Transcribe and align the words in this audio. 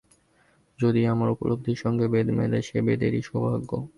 যদি 0.79 1.01
আমার 1.05 1.29
উপলব্ধির 1.29 1.81
সঙ্গে 1.83 2.05
বেদ 2.07 2.27
মেলে, 2.39 2.59
সে 2.61 2.77
বেদেরই 2.87 3.21
সৌভাগ্য। 3.21 3.71